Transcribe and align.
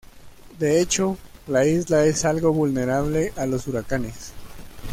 De 0.57 0.81
hecho, 0.81 1.15
la 1.45 1.63
isla 1.67 2.05
es 2.05 2.25
algo 2.25 2.51
vulnerable 2.51 3.33
a 3.35 3.45
los 3.45 3.67
huracanes. 3.67 4.33